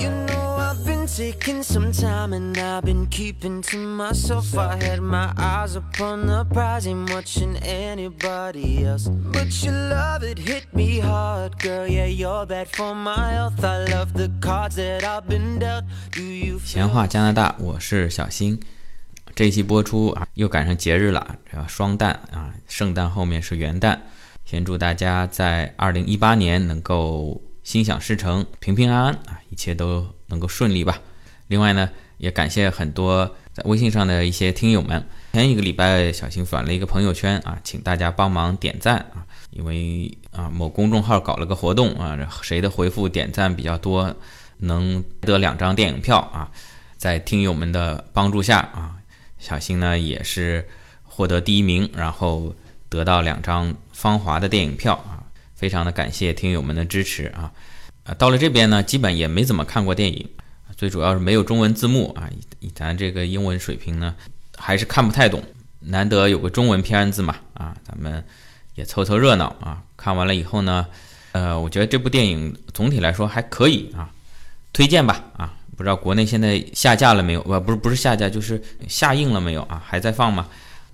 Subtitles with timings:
[0.00, 4.56] You know I've been taking some time and I've been keeping to myself.
[4.56, 9.08] I had my eyes upon the prize, ain't watching anybody else.
[9.08, 11.86] But your love, it hit me hard, girl.
[11.86, 13.64] Yeah, you're bad for my health.
[13.64, 15.84] I love the cards that I've been dealt.
[16.12, 18.60] Do you 闲话加拿大，我是小新。
[19.34, 21.36] 这一期播出啊，又赶上节日了，
[21.68, 23.98] 双旦啊，圣诞后面是元旦。
[24.44, 31.00] 先祝大家在二零一八年能够心想事成、平平安安啊，一切都能够顺利吧。
[31.48, 35.04] 另外呢，也感谢很多在微信上的一些听友们。
[35.32, 44.14] 前一个礼拜，小新转了一个朋友圈啊，请大家帮忙点赞啊，因为啊某公众号搞了个活动啊，谁的回复点赞比较多，
[44.58, 46.50] 能得两张电影票啊。
[46.96, 48.96] 在听友们的帮助下啊，
[49.38, 50.68] 小新呢也是
[51.04, 52.54] 获得第一名，然后
[52.88, 55.19] 得到两张芳华的电影票啊，
[55.60, 57.52] 非常的感谢听友们的支持啊。
[58.04, 60.26] 啊，到了这边呢，基本也没怎么看过电影，
[60.74, 64.16] 最主要是没有中文字幕啊，以咱这个英文水平呢。
[64.56, 65.42] 还是看不太懂，
[65.80, 68.24] 难得有个中文片子嘛，啊，咱们
[68.74, 69.82] 也凑凑热闹啊。
[69.96, 70.86] 看完了以后呢，
[71.32, 74.10] 呃，我觉得这部电影总体来说还可以啊，
[74.72, 75.54] 推荐吧啊。
[75.76, 77.42] 不知道国内现在下架了没有？
[77.42, 79.82] 不，不是不是下架，就是下映了没有啊？
[79.86, 80.46] 还在放吗？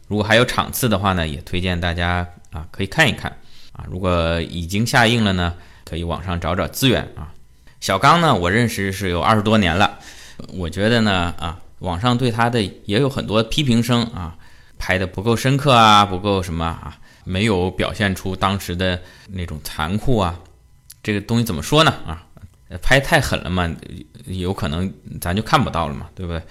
[0.06, 3.37] 如果还有场次的话呢，也推荐大家啊可以看一看
[3.77, 3.84] 啊。
[3.88, 7.32] 如果已经下映了呢，可以网上找找资源啊。
[7.80, 9.98] 小刚呢，我认识是有二十多年了，
[10.55, 11.60] 我觉得呢啊。
[11.80, 14.34] 网上对他的也有很多批评声啊，
[14.78, 20.41] 拍的不够深刻啊，不够什么啊，没有表现出当时的那种残酷啊，
[21.02, 22.24] 这个东西怎么说呢啊？
[22.80, 23.70] 拍太狠了嘛，
[24.24, 26.42] 有可能咱就看不到了嘛，对不对？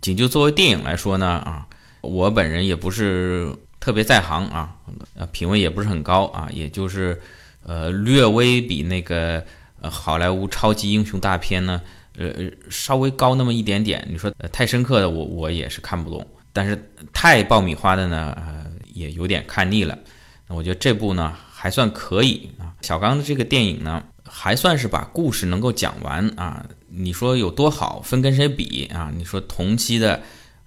[0.00, 1.64] 仅就作为电影来说呢啊，
[2.00, 4.76] 我本人也不是特别在行啊，
[5.16, 7.20] 呃，品味也不是很高啊，也就是
[7.66, 9.44] 呃略微比那个
[9.80, 11.82] 呃好莱坞超级英雄大片呢。
[12.16, 16.24] 呃呃，稍微高那么一点点，你说太深刻的，我我也是看不懂。
[16.52, 19.98] 但是太爆米花的呢，呃，也有点看腻了。
[20.46, 22.70] 那我觉得这部呢还算可以啊。
[22.82, 26.64] 小刚的这个电影呢，还算是把故事能够讲完啊。
[26.88, 29.10] 你说有多好，分跟谁比啊？
[29.16, 30.20] 你说同期的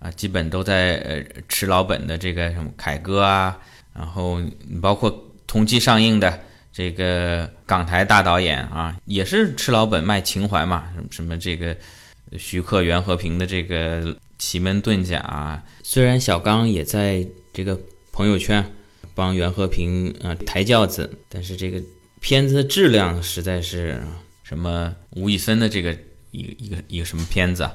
[0.06, 3.58] 啊，基本都在呃吃老本的这个什么凯歌啊，
[3.94, 4.40] 然后
[4.82, 6.42] 包括同期上映的。
[6.78, 11.74] 这个港台大导演啊，也是吃老本卖情怀嘛，什么什么这个
[12.38, 15.20] 徐克、袁和平的这个奇门遁甲。
[15.20, 17.80] 啊虽然小刚也在这个
[18.12, 18.62] 朋友圈
[19.14, 21.82] 帮袁和平啊抬轿子，但是这个
[22.20, 24.04] 片子的质量实在是
[24.44, 25.94] 什么吴宇森的这个
[26.32, 27.74] 一一个一个什么片子啊？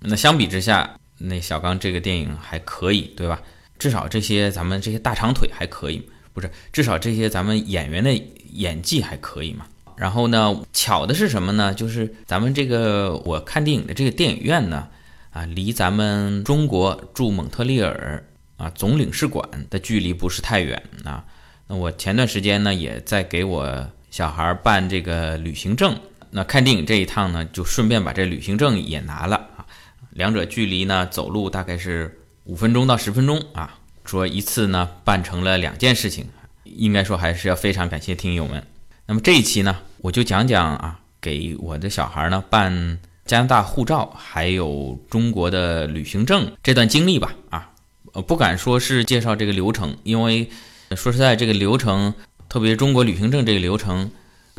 [0.00, 3.40] 那相比之下，那小刚这个电影还可以，对吧？
[3.78, 6.02] 至少这些咱们这些大长腿还可以。
[6.34, 8.10] 不是，至少这些咱们演员的
[8.52, 9.66] 演技还可以嘛。
[9.96, 11.74] 然后呢，巧的是什么呢？
[11.74, 14.88] 就是咱们这个我看电影的这个电影院呢，
[15.30, 18.24] 啊，离咱们中国驻蒙特利尔
[18.56, 21.24] 啊总领事馆的距离不是太远啊。
[21.66, 25.94] 那我前段时间呢，也在给我小孩办这个旅行证。
[26.30, 29.66] 那看电影这一趟呢，就顺便把这旅行证也拿了啊。
[30.12, 33.78] 两者距离呢，走路大概是五分钟到十分钟啊。
[34.04, 36.26] 说一次呢办成了两件事情，
[36.64, 38.66] 应该说还是要非常感谢听友们。
[39.06, 47.34] 那么这一期呢，我就讲讲啊，给我的小孩呢办加拿大护照还有中国的旅行证这段经历吧。
[47.50, 47.70] 啊，
[48.12, 50.50] 呃，不敢说是介绍这个流程，因为
[50.96, 52.12] 说实在，这个流程，
[52.48, 54.10] 特别中国旅行证这个流程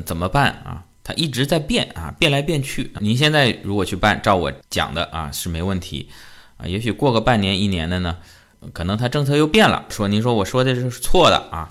[0.05, 0.85] 怎么办啊？
[1.03, 2.91] 它一直在变啊，变来变去。
[2.99, 6.09] 您现在如果去办，照我讲的啊是没问题
[6.57, 8.17] 啊，也许过个半年一年的呢。
[8.71, 11.69] 可能它政策又变了，说您说我说的是错的啊，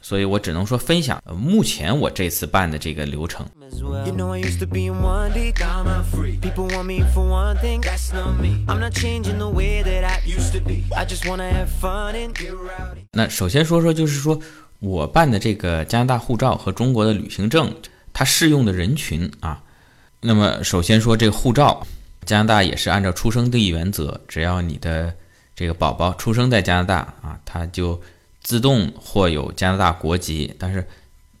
[0.00, 3.46] 所以我只能说分享目前我这次办的这个流程。
[13.12, 14.40] 那首先说说，就是说
[14.78, 17.70] 我办的这个加拿大护照和中国的旅行证，
[18.12, 19.62] 它适用的人群啊。
[20.20, 21.86] 那么首先说这个护照，
[22.24, 25.14] 加拿大也是按照出生地原则，只要你的。
[25.54, 28.00] 这个宝宝出生在加拿大啊，他就
[28.42, 30.52] 自动获有加拿大国籍。
[30.58, 30.84] 但是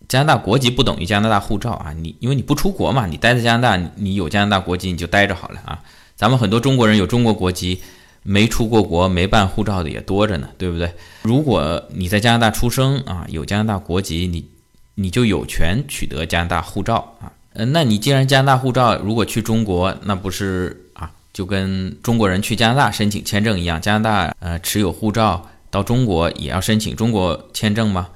[0.06, 5.82] 加拿大国籍不等于加拿大护照啊，你因为你不出国嘛，你待在加拿大，你有加拿大国籍你就待着好了啊。
[6.14, 7.80] 咱们很多中国人有中国国籍，
[8.22, 10.92] 没出过国、没办护照的也多着呢，对不对？
[11.22, 14.46] 如果你在加拿大出生啊，有加拿大国籍，你
[14.94, 17.32] 你就有权取得加拿大护照啊。
[17.54, 21.10] 嗯，那你既然加拿大护照，如果去中国，那不是啊？
[21.32, 28.08] 就跟中国人去加拿大申请签证一样，加拿大呃持有护照到中国也要申请中国签证吗？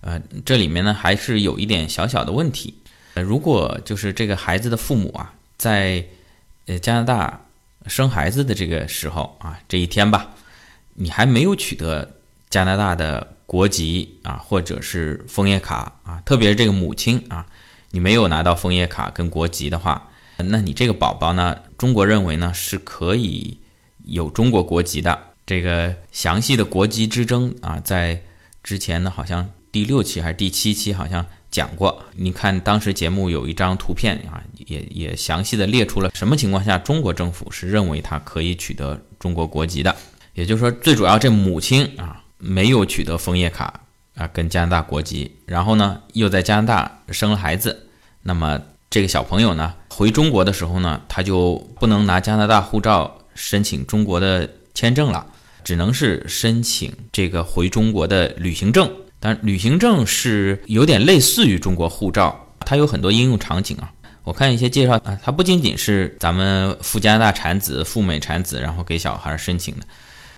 [0.00, 2.74] 呃，这里面呢还是有一点小小的问题。
[3.14, 6.04] 呃，如果就是这个孩子的父母啊，在
[6.66, 7.40] 呃加拿大
[7.86, 10.30] 生孩子的这个时候啊，这一天吧，
[10.94, 12.14] 你还没有取得
[12.50, 17.46] 加拿大的国籍啊，或者是枫叶卡啊，特别是这个母亲啊，
[17.92, 23.58] 你没有拿到枫叶卡跟国籍的话，那你这个宝宝呢，中国认为呢是可以
[24.04, 25.18] 有中国国籍的。
[25.46, 28.20] 这个详细的国籍之争啊，在
[28.64, 32.02] 之前呢，好像第六期还是第七期好像讲过。
[32.16, 39.94] 你看当时节目有一张图片啊，也也详细的列出了什么情况下中国政府是认为他可以取得中国国籍的。
[40.34, 43.80] 也就是说，最主要这母亲啊没有取得枫叶卡
[44.14, 47.88] 啊跟加拿大国籍，然后呢又在加拿大生了孩子，
[48.22, 48.60] 那么
[48.90, 55.26] 这个小朋友呢回中国的时候呢，他就不能拿加拿大护照申请中国的签证了。
[55.64, 58.88] 只能是申请这个回中国的旅行证，
[59.18, 63.90] 但旅行证是有点类似于中国护照，它有很多应用场景啊。
[64.22, 69.84] 我看一些介绍啊，它不仅仅是咱们赴加拿大产子、赴美产子，然后给小孩申请的，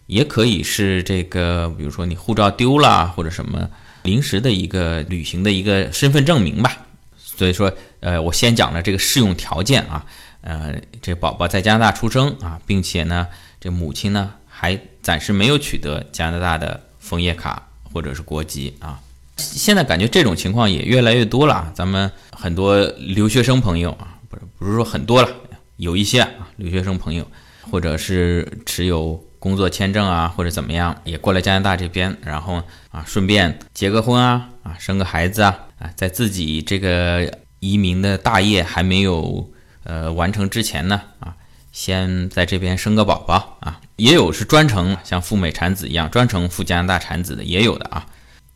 [0.08, 3.70] 也可以是这个，比如说你护照丢了或者什么
[4.02, 6.76] 临时的一个旅行的一个身份证明吧。
[7.16, 10.04] 所以说，呃，我先讲了这个适用条件啊，
[10.40, 13.28] 呃，这宝宝在加拿大出生啊，并且呢，
[13.60, 14.34] 这母亲呢。
[14.60, 18.98] 还暂时没有取得加拿大的枫叶卡或者是国籍啊，
[19.36, 21.70] 现在感觉这种情况也越来越多了。
[21.76, 25.28] 咱们很多留学生朋友啊，不是不是说很多了，
[25.76, 27.24] 有一些啊留学生朋友，
[27.70, 39.50] 或者是持有工作签证啊，或者怎么样，也过来加拿大这边，然后啊顺便结个婚啊啊生个孩子啊啊，在自己这个移民的大业还没有
[39.84, 41.34] 呃完成之前呢啊。
[41.70, 48.04] 先在这边生个宝宝啊，也有是专程像赴美产子一样专程赴加拿大产子的，也有的啊。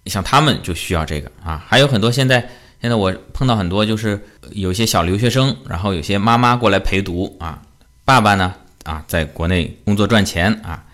[0.06, 2.40] 像他们就需要这个啊，还有很多现在
[2.80, 4.20] 现在我碰到很多就是
[4.50, 7.62] 有些小留学生，然后有些妈妈过来陪读啊，
[8.04, 10.84] 爸爸呢啊在国内工作赚钱啊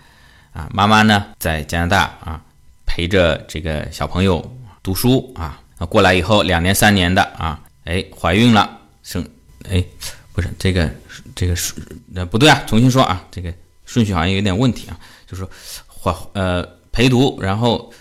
[0.53, 2.41] 啊，妈妈呢在加拿大啊
[2.87, 9.27] 陪着这个小朋友读书啊，过来以后两年三年的啊，哎怀孕了生
[9.69, 9.85] 哎。
[10.33, 10.89] 不是这个，
[11.35, 11.75] 这个是
[12.15, 13.53] 呃不对啊，重新说啊，这个
[13.85, 14.97] 顺序好像有点问题啊，
[15.27, 15.45] 就是
[15.89, 17.93] 怀呃陪读，然后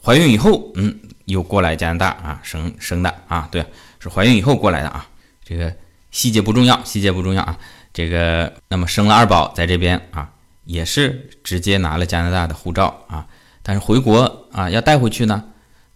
[0.00, 3.66] 怀孕以后，嗯，又过来加拿大啊生生的啊，对，
[3.98, 5.04] 是怀孕以后过来的啊，
[5.44, 5.74] 这个
[6.12, 7.58] 细节不重要，细节不重要啊，
[7.92, 10.30] 这个那么生了二宝在这边啊，
[10.64, 13.26] 也是直接拿了加拿大的护照啊，
[13.62, 15.44] 但是回国啊要带回去呢。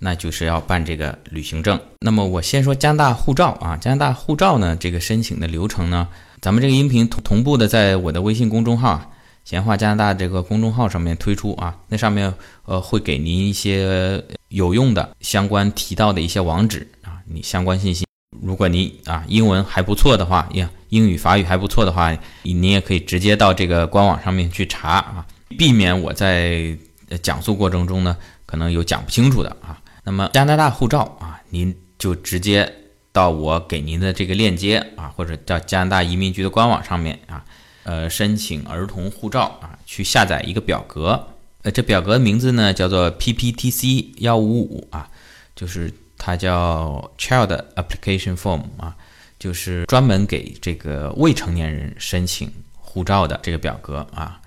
[0.00, 1.80] 那就是要办这个旅行证。
[2.00, 6.06] 那么我先说加拿大护照啊，加拿大护照呢，这个申请的流程呢，
[6.42, 9.08] 咱们这个音频同同步的在我的微信公众号啊
[9.46, 12.30] “闲话加拿大”这个公众号上面推出啊，那上面
[12.66, 18.04] 呃会给您一些有用的相关提到的一些网址啊，你相关信息。
[18.42, 25.26] 如果你啊英文还不错的话呀，英语法语还不错的话，你也可以直接到这个官网上面去查啊，
[25.58, 26.76] 避免我在
[27.22, 28.16] 讲述过程中呢
[28.46, 29.80] 可能有讲不清楚的啊。
[30.04, 32.70] 那么加拿大护照啊，您就直接
[33.12, 37.44] 到我给您的这个链接啊，或者到加拿大移民局的官网上面啊，
[37.84, 41.28] 呃，申请儿童护照啊，去下载一个表格，
[41.62, 45.08] 呃，这表格的名字呢叫做 PPTC 幺五五啊，
[45.56, 45.90] 就是
[46.26, 48.96] 它叫 Child Application Form 啊，
[49.38, 52.50] 就是专门给这个未成年人申请
[52.80, 54.40] 护照的这个表格啊，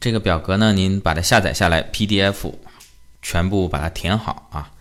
[0.00, 2.52] 这个表格呢，您把它下载下来 PDF，
[3.22, 4.72] 全部把它填好啊。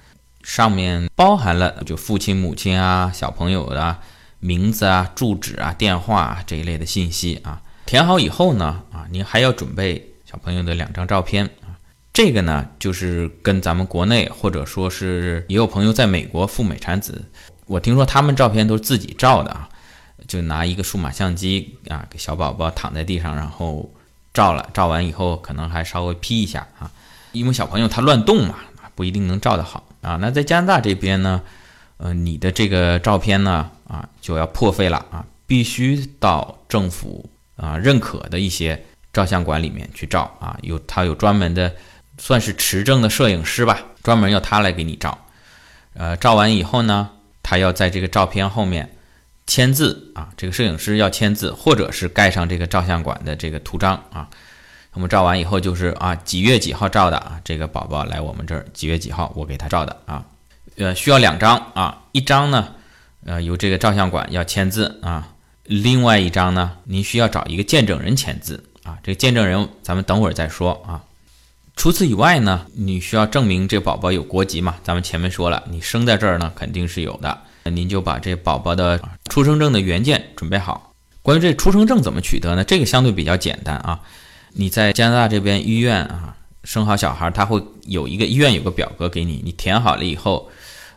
[0.42, 3.96] 上面包含了就父亲、母亲啊、小朋友的
[4.39, 7.62] 名字啊、住址啊、电话这一类的信息啊。
[7.86, 11.48] 填好以后呢，啊，您还要准备小朋友的两张照片。
[12.13, 17.24] 这个呢，就是跟咱们国内或者说是也有朋友在美国赴美产子，
[17.68, 19.70] 我听说他们照片都是自己照的啊，
[20.27, 23.89] 就拿一个数码相机啊，给小宝宝躺在地上，然后
[24.34, 26.91] 照了，照完以后可能还稍微 P 一下啊，
[27.32, 28.56] 因为小朋友他乱动嘛，
[28.94, 29.88] 不一定能照得好。
[30.01, 31.41] 啊，那在加拿大这边呢，
[31.98, 41.72] 呃，你的这个照片呢，啊，就要破费了啊，必须到政府啊认可的一些照相馆里面去照啊，有他有专门的，
[42.22, 45.25] 算是持证的摄影师吧，专门要他来给你照，
[45.96, 47.10] 呃，照完以后呢，
[47.42, 48.96] 他要在这个照片后面
[49.48, 54.30] 签字啊，这个摄影师要签字，或者是盖上这个照相馆的这个图章啊。
[54.94, 57.42] 我们照完以后就是啊，几月几号照的啊？
[57.44, 60.24] 这个宝宝来我们这儿几月几号，我给他照的啊。
[60.78, 62.75] 呃，需要两张啊，一张呢，
[63.25, 65.30] 呃，由这个照相馆要签字啊。
[65.63, 69.00] 另外一张呢，您需要找一个见证人签字啊。
[69.01, 71.01] 这个见证人咱们等会儿再说啊。
[71.82, 74.76] 除此以外呢，你需要证明这宝宝有国籍嘛？
[74.84, 77.36] 咱们前面说了，你生在这儿呢，肯定是有的。
[77.64, 80.94] 那您就把这宝宝的出生证的原件准备好。
[81.24, 82.64] 关于这出生证怎么取得呢？
[82.64, 84.00] 这个相对比较简单啊。
[84.54, 90.52] 你在加拿大这边医院啊生好小孩，他会有一个医院有个表格给你，你填好了以后，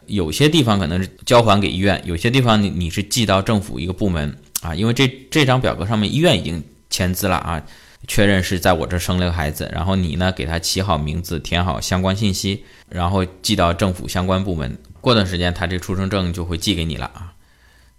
[0.05, 7.63] 有些地方可能是交还给医院，有些地方你你是寄到政府一个部门啊，因为这这张表格上面医院已经签字了啊，
[8.07, 17.33] 确认是在我这生了个孩子，然后你呢给他起好名字，填好相关信息，然后寄到政府相关部门，过段时间他这出生证就会寄给你了啊。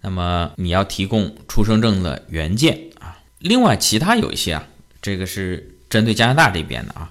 [0.02, 4.68] 那么你要提供出生证的原件啊，另外其他有一些啊，
[5.02, 7.10] 这个是针对加拿大这边的啊，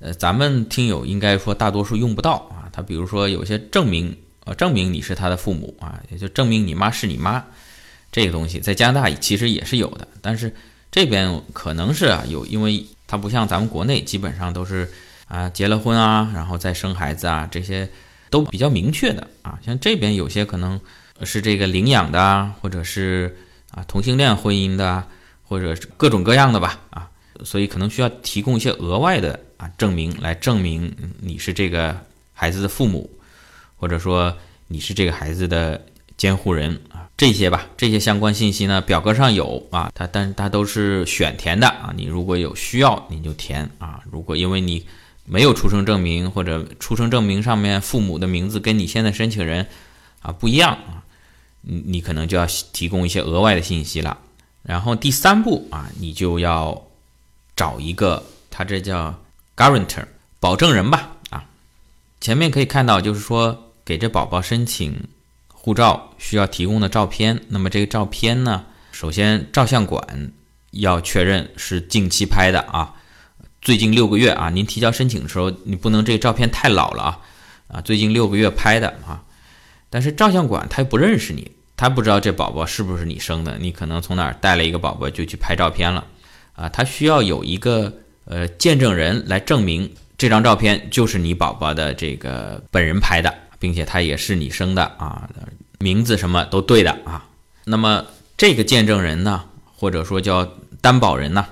[0.00, 2.68] 呃，咱们听友应该说大多数用不到啊。
[2.70, 7.42] 他比如说有些证明，呃，证明你是他的父母啊，也就证明你妈是你妈，
[8.12, 10.54] 这个东西在加拿大其实也是有的，但是
[10.94, 14.88] 这边可能是啊有，因为它不像咱们国内基本上都是
[15.26, 17.90] 啊结了婚啊，然后再生孩子啊，这些
[18.30, 20.80] 都比较明确的啊，像这边有些可能。
[21.22, 23.36] 是这个领养的，或者是
[23.70, 25.06] 啊同性恋婚姻的，
[25.44, 27.08] 或者是各种各样的吧啊，
[27.44, 31.96] 所以可能需要提供一些额外的啊证明来证明你是这个
[32.32, 33.08] 孩子的父母，
[33.76, 34.36] 或者说
[34.66, 35.80] 你是这个孩子的
[36.16, 36.78] 监护人
[37.16, 44.84] 这些吧，这些相关信息呢表格上有啊，它但是它都是选填的啊，你如果有需要你就填啊，如果因为你
[45.24, 49.66] 没有出生证明或者出生证明上面父母的名字跟你现在申请人
[50.20, 51.02] 啊不一样啊。
[51.66, 54.18] 你你可能就要提供一些额外的信息了，
[54.62, 56.82] 然后第三步啊，你就要
[57.56, 59.18] 找一个，他这叫
[59.56, 60.04] guarantor
[60.40, 61.46] 保证人吧啊。
[62.20, 65.08] 前面可以看到，就是说给这宝宝申请
[65.64, 70.30] 护照需要提供的照片，那么这个照片呢，首先照相馆
[70.72, 72.92] 要确认是近期拍的啊，
[73.62, 77.20] 最近六个月啊，您提交申请的时候，你不能这个照片太老了啊
[77.68, 79.24] 啊，最近六个月拍的啊。
[79.88, 86.06] 但是照相馆他又不认识你，他不知道这宝宝是不是你生的，你可能从哪儿带了一个宝宝就去拍照片了，
[86.52, 87.90] 啊，他需要有一个
[88.26, 95.26] 呃见证人来证明这张照片就是你宝宝的这个本人拍的，并且他也是你生的啊，
[95.84, 97.26] 名字什么都对的啊。
[97.64, 98.06] 那么
[98.38, 99.44] 这个见证人呢，
[99.76, 100.48] 或者说叫
[100.80, 101.46] 担保人呢，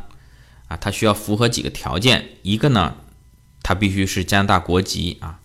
[0.69, 2.95] 啊，他需要符合几个条件，一个呢，
[3.62, 5.39] 他必须是加拿大国籍啊。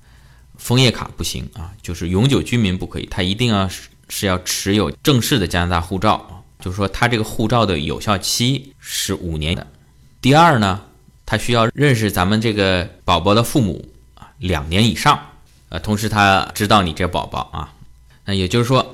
[0.57, 9.67] 枫叶卡不行啊，就是永久居民不可以，他一定要是是要持有正式的加拿大护照，就是说他这个护照的有效期是五年的。
[10.19, 10.81] 第二呢，
[11.25, 15.19] 他需要认识咱们这个宝宝的父母啊两年以上，
[15.69, 17.73] 呃，同时他知道你这宝宝啊，
[18.27, 18.93] 那也就是说，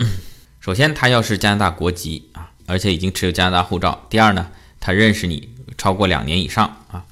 [0.61, 4.07] 首先他要是加拿大国籍啊，而且已经持有加拿大护照。
[4.09, 4.47] 第二呢，
[4.79, 7.03] 他认识你超过两年以上啊。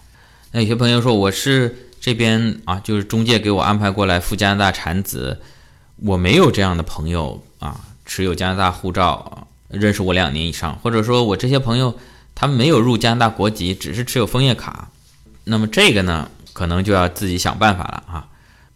[0.54, 1.90] 那有些朋友说我是。
[2.04, 5.40] 这边啊，就是中介给我安排过来赴加拿大产子，
[5.98, 11.96] 我没有这样的朋友啊，持有加拿大护照，认识我两年以上，或者说我这些朋友
[12.34, 14.90] 他没有入加拿大国籍，只是持有枫叶卡，
[15.44, 18.28] 那么这个呢，可能就要自己想办法了啊，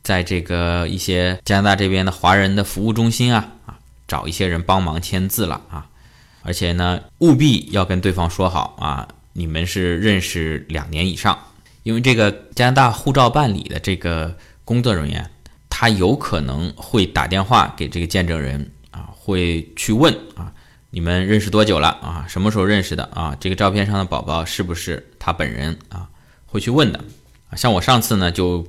[0.06, 5.88] 在这个一些加拿大这边的华人的服务中心啊啊，找一些人帮忙签字了啊，
[6.44, 11.38] 而且呢，务必要跟对方说好啊，你们是认识两年以上。
[11.82, 15.28] 因为这个加拿大护照办理的这个工作人员，
[15.70, 20.54] 他有可能会打电话给这个见证人啊，会去问啊，
[20.92, 22.26] 你们认识多久了啊？
[22.28, 23.36] 什么时候认识的啊？
[23.40, 26.08] 这个照片上的宝宝是不是他本人啊？
[26.46, 27.04] 会去问的。
[27.56, 28.68] 像我上次呢，就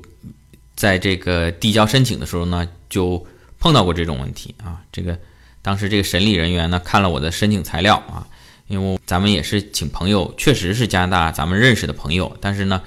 [0.77, 3.27] 在这个递交申请的时候呢，就
[3.59, 4.83] 碰到过这种问题啊。
[4.93, 5.19] 这个
[5.63, 8.29] 当时这个审理人员呢，看了我的申请材料啊，
[8.69, 12.83] 因为咱们也是请朋友，确实是加拿大咱们认识的朋友，但是呢。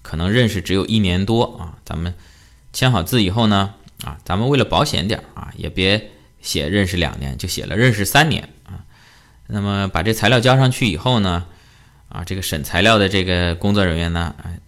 [0.00, 2.14] 可能认识只有一年多啊，咱们
[2.72, 8.80] 签好字以后呢，啊，咱们为了保险点啊，也别写认识两年，就写了认识三年啊。
[9.48, 11.44] 那么把这材料交上去以后呢，
[12.08, 14.58] 啊，这个审材料的这个工作人员呢，哎，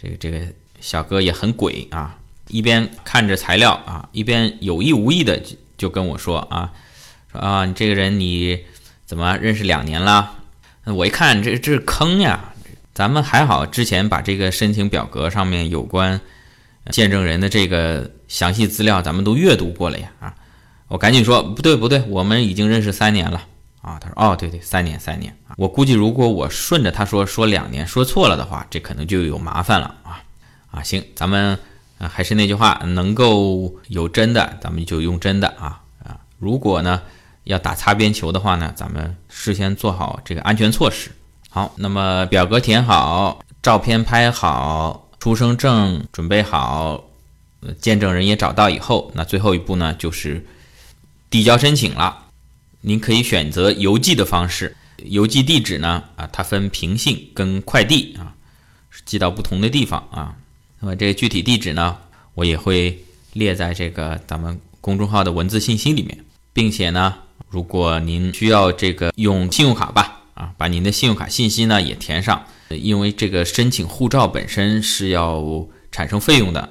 [0.00, 0.46] 这个这个
[0.86, 2.16] 小哥也很鬼啊，
[2.46, 6.70] 一边看着材料啊，一边有意无意的就就跟我说啊，
[7.32, 8.56] 说啊，你这个人你
[9.04, 10.30] 怎么认识两年了？
[10.84, 12.52] 我一看这这是坑呀。
[12.94, 16.20] 咱们还好，之前把这个申请表格上面有关
[16.90, 20.32] 见证人的这个详细资料，咱们都阅读过了呀啊！
[20.86, 23.42] 我赶紧说不对不对，我们已经认识三年了
[23.82, 23.98] 啊！
[24.00, 25.58] 他说哦对对，三年三年啊！
[25.58, 30.22] 我估计如果我顺着他说说两年说错了的话，这可能就有麻烦了啊
[30.70, 30.82] 啊！
[30.82, 31.58] 行，咱们
[31.98, 36.20] 还是那句话，能够有真的，咱们就用真的啊啊！
[36.38, 37.00] 如果呢
[37.44, 41.10] 要打擦边球的话呢，咱们事先做好这个安全措施。
[41.48, 47.04] 好，那么表格填好，照片拍好，出生证准备好，
[47.80, 50.44] 见证人也找到以后，那最后一步呢，就是
[51.30, 52.24] 递交申请了。
[52.82, 58.34] 您可以选择邮寄的方式，邮寄地址呢，啊，它分平信跟快递啊，
[59.06, 60.36] 寄到不同的地方啊。
[60.86, 61.96] 那么这个具体地址呢，
[62.34, 62.96] 我也会
[63.32, 66.16] 列在这个咱们公众号的文字信息里面，
[66.52, 67.12] 并且呢，
[67.48, 76.68] 如果您需要这个用信用卡吧，啊，把您的信用卡信息呢也填上，因为这个申请护照本身是要产生费用的，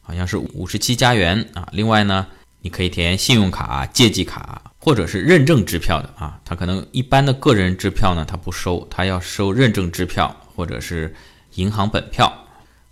[0.00, 1.68] 好像是五十七加元啊。
[1.72, 2.26] 另外呢，
[2.62, 6.40] 你可以填信用卡、借记卡或者是认证支票的啊。
[6.46, 11.14] 他可能一般的个人支票呢，他不收，他要收认证支票或者是
[11.56, 12.40] 银行本票。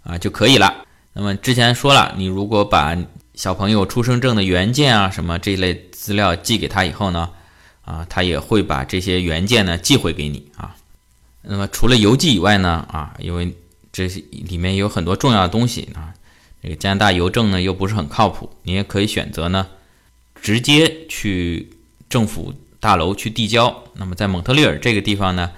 [0.03, 0.85] 啊就可以了。
[1.13, 2.97] 那么之前说了，你如果把
[3.35, 7.31] 小朋友出生证的原件啊什么这一类资料寄给他以后呢，
[7.85, 10.75] 啊，他也会把这些原件呢寄回给你啊。
[11.43, 13.55] 那么除了邮寄以外呢，啊，因为
[13.93, 16.15] 这些里面有很多重要的东西啊，
[16.63, 19.67] 这个加拿大邮政呢又不是很靠谱，你也可以选择呢
[20.41, 21.71] 直接去
[22.09, 23.83] 政府大楼去递交。
[23.95, 25.51] 那么在蒙特利尔这个地方呢，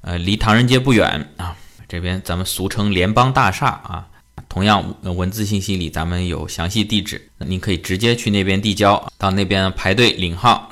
[0.00, 1.56] 呃，离唐人街不远啊。
[1.88, 4.06] 这边咱们俗称联邦大厦啊，
[4.48, 10.70] 同样文字信息里咱们有详细地址，您可以直接去那边递交，到那边排队领号，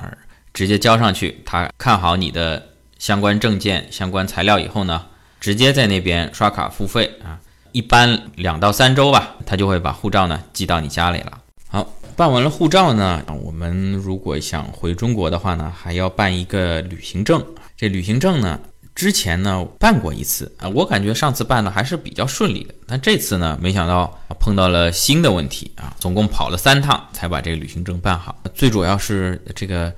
[0.53, 1.41] 直接交上去。
[1.45, 5.07] 他看好你的相关证件、相关材料以后呢，
[5.39, 7.39] 直接在那边刷卡付费啊，
[7.73, 11.41] 一般两到三周吧，他就会把护照呢寄到你家里了。
[11.69, 17.45] 好，办完了护照呢，我们如果想回中国的话呢，还要办一个旅行证。
[17.77, 18.59] 这旅行证呢？
[18.95, 28.37] 之前呢办过一次啊，我感觉上次办的还是比较顺利的，但这次呢没想到碰到了新的问题啊，总共跑了三趟才把这个旅行证办好。
[28.55, 29.93] 最主要是这个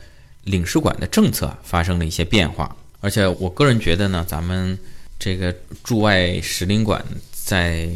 [0.44, 4.78] 领事馆的政策发生了一些变化，而且我个人觉得呢，咱们
[5.18, 7.90] 这个驻外使领馆在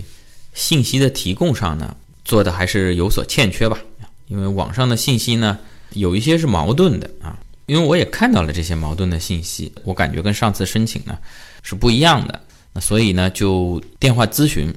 [0.52, 3.78] 信息的提供上呢做的还是有所欠缺吧，
[4.26, 5.58] 因为网上的信息呢
[5.94, 7.38] 有一些是矛盾的啊。
[7.70, 11.16] 因为我也看到了这些矛盾的信息，我感觉跟上次申请呢
[11.62, 12.40] 是不一样的，
[12.72, 14.74] 那所以呢就电话咨询，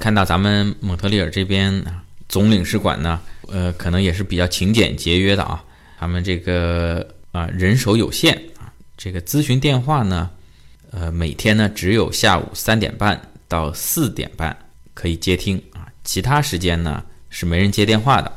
[0.00, 1.84] 看到咱们蒙特利尔这边
[2.30, 5.62] 总领事馆呢，呃可能也是比较勤俭节约的啊，
[5.98, 10.30] 他们这个啊人手有限啊，这个咨询电话呢，
[10.92, 14.56] 呃每天呢只有下午三点半到四点半
[14.94, 18.32] 可以接听啊，其他时间呢是没人接电话的。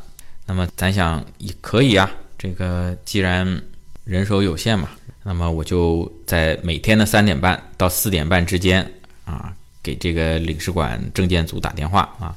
[0.45, 3.63] 那么咱想也可以啊，这个既然
[4.03, 4.89] 人手有限嘛，
[5.23, 8.85] 那么我就在每天的三点半到四点半之间
[9.25, 12.35] 啊，给这个领事馆证件组打电话啊。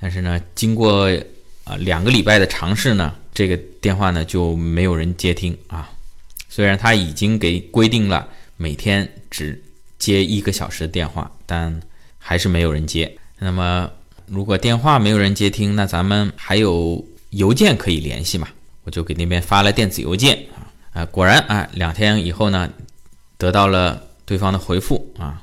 [0.00, 1.10] 但是呢，经过
[1.64, 5.90] 啊两个礼拜的尝试呢，这个电话呢就没有人接听啊。
[6.50, 9.60] 虽然他已经给规定了每天只
[9.98, 11.80] 接一个小时的电话，但
[12.18, 13.10] 还是没有人接。
[13.38, 13.90] 那么
[14.26, 18.46] 如果电话没有人接听，那咱们还有邮件可以联系嘛？
[18.84, 20.36] 我就给那边发了电子邮件。
[20.54, 20.63] 啊，
[20.94, 22.70] 啊果然啊，两天以后呢，
[23.36, 25.42] 得到了对方的回复啊。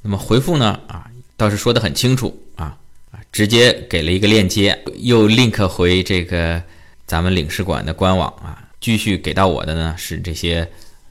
[0.00, 2.76] 那么回复呢啊，倒是说的很清楚啊
[3.10, 6.62] 啊，直接给了一个链接，又 link 回这个
[7.06, 8.60] 咱们领事馆的官网啊。
[8.80, 10.68] 继续给到我的呢是这些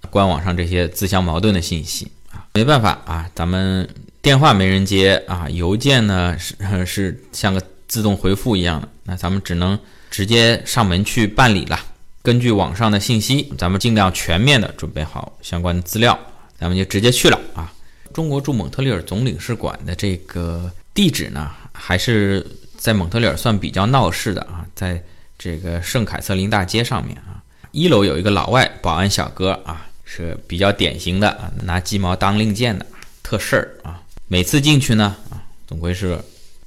[0.09, 2.45] 官网上这些自相矛盾的信息啊。
[2.53, 3.89] 没办法啊，咱们
[4.21, 9.77] 电话没人接啊，邮件呢是是像个自动回复一样的，那咱们只能
[10.09, 11.79] 直接上门去办理了。
[12.23, 16.17] 根据网上的信息，咱们尽量全面的准备好相关的资料，
[16.57, 17.69] 咱们就直接去了啊。
[18.13, 22.45] 中国驻蒙特利尔总领事馆的这个地址呢，还是
[22.77, 25.03] 在蒙特利尔算比较闹市的啊，在
[25.37, 27.43] 这个圣凯瑟琳大街上面啊。
[27.71, 32.85] 一楼有一个老外保安小哥啊，是比较典型的啊，拿鸡毛当令箭的
[33.21, 34.01] 特事儿啊。
[34.29, 36.17] 每次进去呢啊，总归是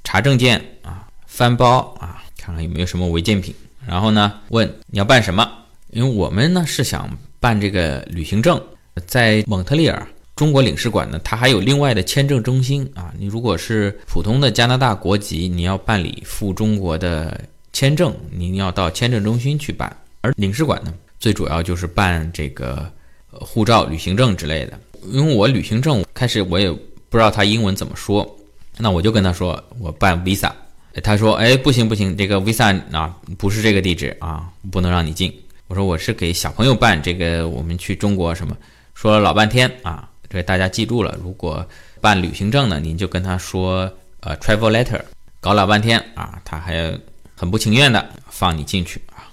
[0.03, 3.55] 查证件啊，翻包啊，看看有没有什么违禁品。
[3.87, 4.33] 然后呢？
[4.49, 5.49] 问你要办什么？
[5.91, 8.61] 因为我们呢是想办这个旅行证，
[9.05, 13.13] 在蒙特利尔中国领事馆呢，它还有另外的签证中心啊。
[13.17, 17.39] 你如果是普通的加拿大国籍，你要办理赴中国的
[17.71, 19.95] 签证，您要到签证中心去办。
[20.19, 22.91] 而领事馆呢，最主要就是办这个
[23.31, 24.77] 护照、旅行证之类的。
[25.11, 28.37] 因为我旅行证开始我也不知道他英文怎么说，
[28.77, 30.51] 那我就跟他说我办 visa。
[31.01, 35.33] 他说：“哎，不行不行，这个 visa 啊，不是这个地址啊，不能让你进。”
[35.67, 38.55] 我说：“我是给小朋友办这个，我们去中国什么？”
[38.95, 41.15] 说了老半天啊，这大家记住了。
[41.21, 41.63] 如果
[42.01, 45.01] 办旅行证呢，您就跟他说呃 travel letter，
[45.39, 46.97] 搞老半天啊，他还
[47.35, 49.29] 很不情愿的放你进去啊。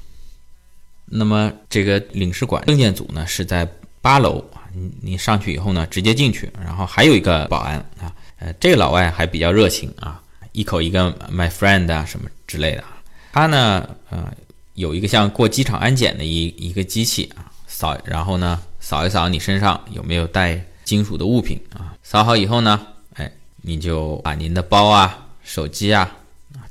[1.06, 3.66] 那么这个领事馆证件组呢是在
[4.02, 10.20] 八楼啊，你你上去以后呢直接进去，然后还有一个保安啊，呃，这个老外还比较热情啊。
[10.54, 12.84] 一口一个 my friend 啊什么之类的，
[13.32, 14.32] 他呢，呃，
[14.74, 21.92] 有一个像过机场安检的一一个机器啊，扫，然后呢，扫一扫你身上有没有带金属的物品啊。
[22.04, 23.30] 扫好以后呢，哎，
[23.62, 26.08] 你就把您的包啊、手机啊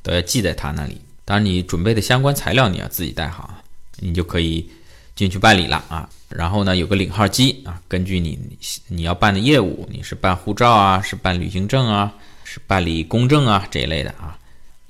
[0.02, 1.02] 都要系在他那里。
[1.26, 3.54] 当然，你准备的相关材料你要自己带好，
[3.98, 4.70] 你就可以
[5.14, 6.10] 进去办理了啊。
[6.30, 8.40] 然后呢，有个领号机啊，根据你
[8.88, 14.38] 你要办的业务，你是办护照啊，是办旅行证啊，是办理公证啊这一类的啊，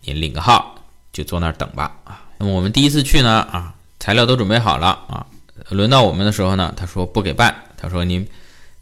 [0.02, 0.76] 你领个号
[1.12, 2.26] 就坐那儿等吧啊。
[2.38, 5.26] 那么我们第一次去呢啊，材料都准备好了啊，
[5.70, 8.28] 轮到我们的时候呢，他说不给办，他说您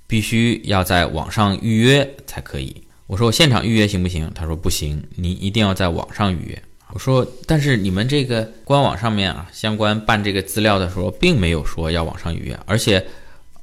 [0.07, 2.84] 必须要在网上预约才可以。
[3.07, 4.31] 我说我现场预约行不行？
[4.34, 6.63] 他说不行，您一定要在网上预约。
[6.93, 13.05] 我说，但是你们这个官网上面啊，相关办这个资料的时候，并没有说要网上预约，而且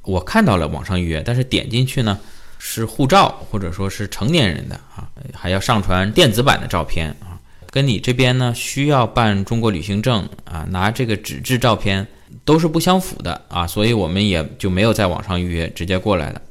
[0.02, 2.18] 我看到了网上预约，但是点进去呢
[2.58, 7.38] 是护照或者说是成年人的啊，还要上传电子版的照片啊，
[7.70, 12.06] 跟你这边呢需要办中国旅行证啊，拿这个纸质照片
[12.44, 16.42] 都是不相符的啊，所以我们也就没有在网上预约，直接过来了。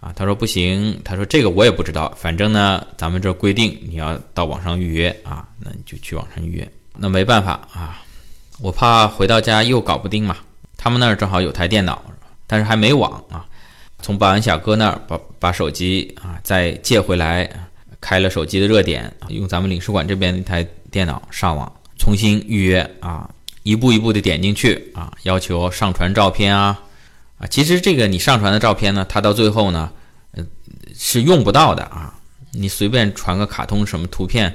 [0.00, 6.72] 啊，他说不行，他说这个我也不知道，反正呢，咱们这规定你要到网上预约啊，那你就去网上预约。
[6.96, 8.02] 那没办法啊，
[8.60, 10.36] 我怕回到家又搞不定嘛。
[10.78, 12.02] 他们那儿正好有台电脑，
[12.46, 13.44] 但是还没网啊。
[14.02, 17.48] 从保安小哥那儿把把手机啊再借回来，
[18.00, 23.28] 开了手机的热点，用咱们领事馆这边那台电脑上网重新预约啊，
[23.62, 26.82] 一步一步的点进去啊，要求上传照片啊。
[27.38, 29.90] 啊，其实这个你上传的照片呢，它到最后呢，
[30.32, 30.44] 呃，
[30.94, 32.14] 是用不到的啊。
[32.52, 34.54] 你随便传个卡通什么图片，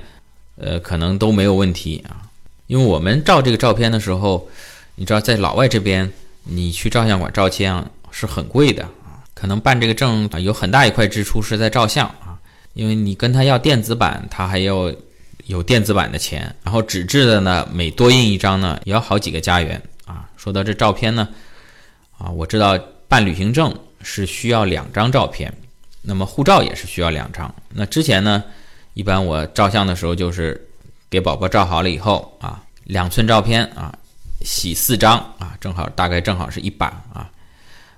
[0.58, 2.22] 呃，可能都没有问题啊。
[2.68, 4.48] 因为我们照这个照片的时候，
[4.96, 6.12] 你知道在老外这边，
[6.44, 8.88] 你去照相馆照相是很贵的。
[9.36, 12.40] 可能办这个证啊，有很大一块支出是在照相啊，
[12.74, 14.92] 因为你跟他要电子版，他还要
[15.46, 20.28] 有电子版的钱，然后纸质的呢，每多印一张呢，也要好几个加元啊。
[20.38, 21.30] 说到这照片呢。
[22.18, 25.54] 啊，我知道办旅行证是需要两张照片，
[26.02, 27.54] 那么护照也是需要两张。
[27.68, 28.42] 那之前呢，
[28.94, 30.66] 一般我照相的时候就是
[31.10, 33.94] 给宝宝照好了以后啊，两寸照片啊，
[34.46, 37.30] 洗四张啊，正好大概正好是一版啊。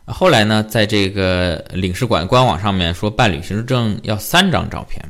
[0.08, 5.04] 后来呢，在这个领事馆官网上面说办旅行证要三张照片，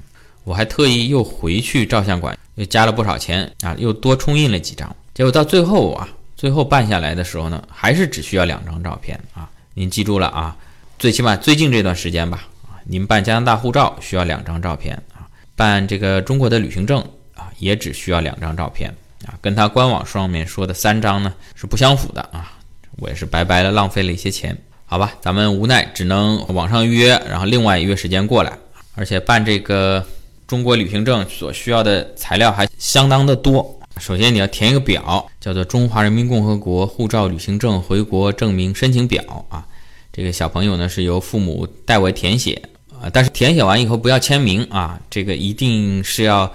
[0.43, 6.09] 我还特意又回去照相馆又加了不少钱啊，又多冲印了几张，结果到最后啊。
[6.35, 9.49] 最后办下来的时候呢，还是只需要两张照片啊！
[9.73, 10.55] 您记住了啊，
[10.99, 17.01] 最起码最近这段时间吧啊，您办加拿大护照需要两张照片啊，办这个中国的旅行证
[17.33, 18.93] 啊，也只需要两张照片
[19.25, 22.53] 啊，跟他官网上面说的三张呢是不相符的啊，
[22.97, 24.55] 我也是白白的浪费了一些钱，
[24.89, 28.57] 好吧，咱们无奈只能网上预约，然后另外约时间过来，
[28.95, 30.01] 而且办这个
[30.47, 33.77] 中国旅行证所需要的材料还相当的多。
[33.99, 39.21] 首先你要填一个表，叫做《中华人民共和国护照旅行证回国证明申请表》
[39.53, 39.67] 啊。
[40.13, 42.61] 这个小朋友呢是由父母代为填写
[43.01, 46.49] 啊，但是填写完以后不要签名啊，这个一定是要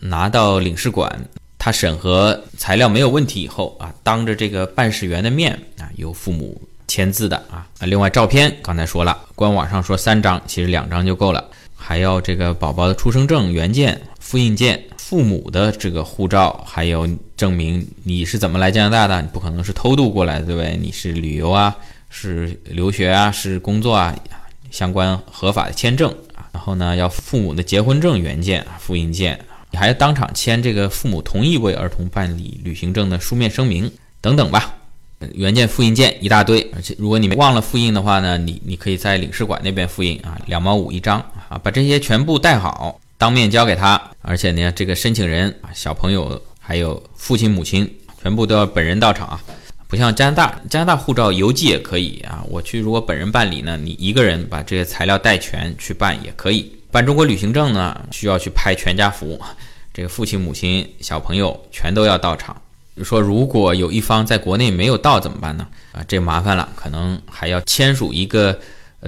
[0.00, 1.10] 拿到领事馆，
[1.58, 6.60] 他审核材料没有问题以后啊，当着这个办事员的面啊，由父母
[6.90, 7.62] 签字的啊。
[7.78, 11.44] 啊，另外照片刚才说了，官网上说三张，其实两张就够了，
[11.76, 14.82] 还要这个宝宝的出生证原件、复印件。
[14.96, 20.76] 父母的这个护照，还有证明你是怎么来加拿大的，你不可能是偷渡过来，对不对？
[20.76, 21.76] 你是旅游啊，
[22.10, 24.14] 是留学啊，是工作啊，
[24.70, 26.14] 相关合法的签证。
[26.52, 29.36] 然后呢，要父母的结婚证原件、复印件，
[29.72, 34.76] 你还要当场签这个父母同意为儿童办理旅行证的书面声明等等吧。
[35.34, 42.98] 原件、复印件一大堆，而且如果你们忘了复印的话呢，你你可以在领事馆那边复印啊，两毛五一张啊，把这些全部带好。
[43.18, 47.86] 当面交给他，而且呢，这个申请人啊，小朋友还有父亲母亲，
[48.22, 49.38] 全部都要本人到场啊，
[49.86, 52.42] 不像加拿大，加拿大护照邮寄也可以啊。
[52.48, 56.72] 我去如果本人办理呢，你一个人把这些材料带全去办也可以。
[56.90, 59.38] 办中国旅行证呢，需要去拍全家福，
[59.92, 62.56] 这个父亲母亲小朋友全都要到场。
[63.00, 65.66] 就说如果有一方在国内没有到怎么办呢？
[65.92, 68.60] 啊，这麻烦了，可能还要签署一个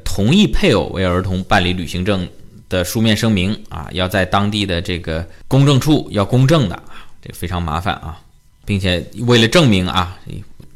[0.03, 2.27] 同意配偶为儿童办理旅行证。
[2.71, 8.19] 的书面声明啊，要在当地的这个公证处要公证的啊，这非常麻烦啊，
[8.65, 10.19] 并且为了证明啊，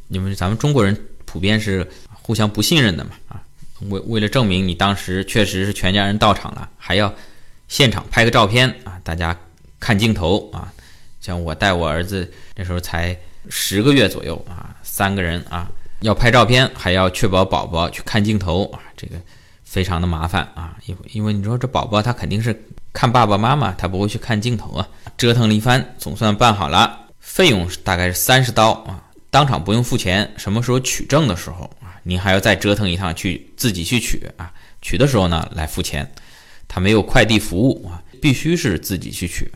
[0.09, 1.89] 因为咱们中国人普遍是
[2.21, 3.41] 互相不信任的嘛啊，
[3.89, 7.11] 为为了证明你当时确实是全家人到场了，还要
[7.67, 9.35] 现场拍个照片啊，大家
[9.79, 10.71] 看镜头啊，
[11.19, 13.17] 像我带我儿子那时候才
[13.49, 19.15] 十个月左右啊，三个人啊要拍照片，还要确保宝宝去看镜头啊，这个。
[19.63, 22.57] 非常的麻烦啊，因为因为你说这宝宝他肯定是
[22.93, 24.87] 看爸爸妈妈，他不会去看镜头啊。
[25.17, 30.33] 折腾了一番，总算办好了，费用大概是三十刀啊，当场不用付钱。
[30.37, 36.09] 什么时候取证的时候啊，您还要再折腾一趟去自己去取啊，取的时候呢来付钱，
[36.65, 39.51] 他没有快递服务啊，必须是自己去取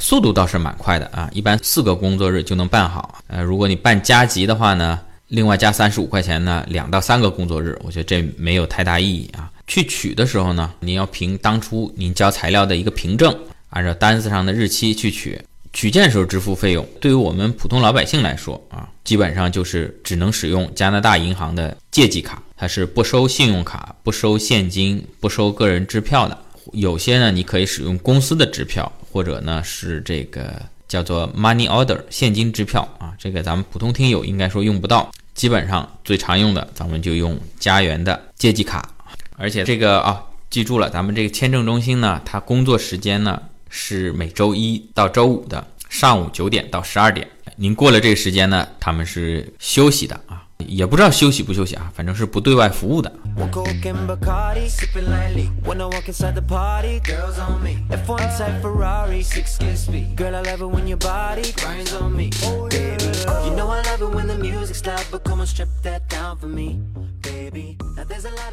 [0.00, 3.22] 速度倒是蛮快的啊，一般四个工作日就能办好。
[3.26, 9.50] 呃，如果你办加急的话呢，另外加三十五块钱呢，两到三个工作日，我觉得这没有太大意义啊。
[9.66, 13.34] 去取的时候呢，您要凭当初您交材料的一个凭证，
[13.70, 15.40] 按照单子上的日期去取。
[15.72, 26.38] 取件时候支付费用，对于我们普通老百姓来说啊，基本上就是只能使用加拿大银行的借记卡，它是不收信用卡、不收现金、不收个人支票的。
[26.72, 33.12] 有些呢，你可以使用公司的支票，或者呢是这个叫做 money order 现金支票啊。
[33.18, 38.88] 这个咱们普通听友应该说用不到，基本上最常用的，咱们就用家园的借记卡。
[39.36, 43.40] 而且这个啊，记住了，咱们这个签证中心呢，它工作时间呢。
[43.76, 53.12] 是每周一到周五的上午九点到十二点，您过了这个时间呢，他们是休息的啊，也不知道休息不休息啊，反正是不对外服务的。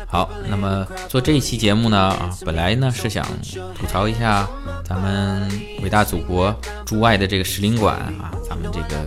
[0.08, 3.26] 好，那么做这一期节目呢，啊，本来呢是想
[3.76, 4.48] 吐槽一下
[4.84, 5.48] 咱们
[5.84, 9.06] 伟大祖国驻外的这个使领馆啊，咱们这个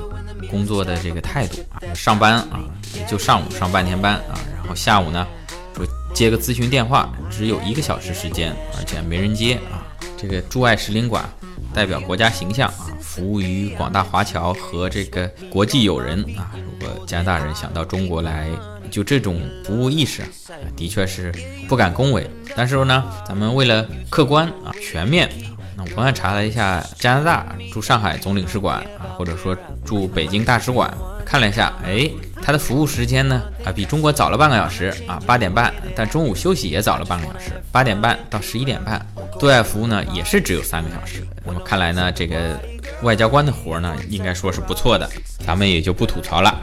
[0.54, 2.60] 工作的这个态度啊，上班啊
[2.94, 5.26] 也就上午上半天班啊，然后下午呢
[5.74, 9.82] 说接个咨询电话，只有一个小时时间，而且没人接啊。
[10.16, 11.28] 这个驻外使领馆
[11.74, 16.54] 代表国家形象啊，服务于广大华侨和这个国际友人啊。
[16.54, 18.48] 如果加拿大人想到中国来，
[18.92, 21.34] 就这种服务意识啊，的确是
[21.68, 22.30] 不敢恭维。
[22.54, 25.28] 但是呢，咱们为了客观啊、全面，
[25.76, 30.92] 那我刚才查了一下，加拿大驻上海总领事馆啊，或者说驻北京大使馆，
[31.24, 32.08] 看了一下，哎，
[32.42, 39.04] 它的服务时间呢啊，比中国早了半个小时啊，八点半，但中午休息也早了半个小时，八点半到十一点半。
[39.38, 41.26] 对外服务呢，也是只有三个小时。
[41.44, 42.58] 那么看来呢，这个
[43.02, 45.10] 外交官的活呢，应该说是不错的，
[45.44, 46.56] 咱们也就不吐槽了。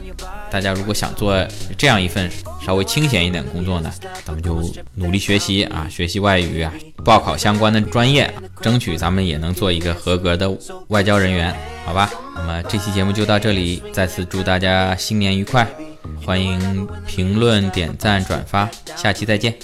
[0.50, 1.36] 大家如果想做
[1.76, 2.30] 这样一份
[2.64, 3.92] 稍微清闲一点工作呢，
[4.24, 4.62] 咱们就
[4.94, 6.72] 努力学习啊，学习外语啊，
[7.04, 10.50] 报考相关的专业，争取咱们也能做一个合格的
[10.88, 12.10] 外交人员，好吧？
[12.36, 15.68] 那么这期节目就到这里，再次祝大家新年愉快，
[16.24, 19.54] 欢迎评论、点赞、转发，下期再见。